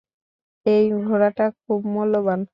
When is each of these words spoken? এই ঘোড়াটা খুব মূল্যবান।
এই 0.65 0.85
ঘোড়াটা 1.01 1.45
খুব 1.61 1.79
মূল্যবান। 1.93 2.41